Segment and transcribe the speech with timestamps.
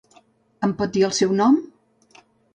[0.67, 1.61] Em pot dir el seu nom?